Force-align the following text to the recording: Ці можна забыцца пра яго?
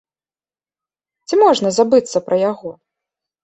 Ці 1.27 1.41
можна 1.43 1.69
забыцца 1.79 2.17
пра 2.31 2.43
яго? 2.51 2.69